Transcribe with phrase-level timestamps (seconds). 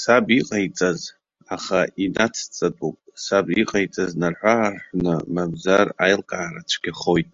[0.00, 1.00] Саб иҟаиҵаз,
[1.54, 7.32] аха инацҵатәуп, саб иҟаиҵаз нарҳәы-аарҳәны, мамзар аилкаара цәгьахоит.